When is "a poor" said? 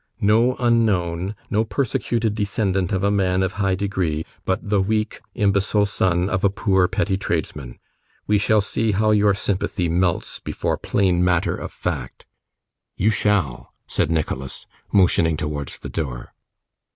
6.43-6.87